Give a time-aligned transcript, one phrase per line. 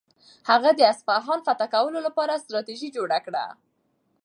[0.49, 3.45] هغه د اصفهان فتح کولو لپاره ستراتیژي جوړه کړه.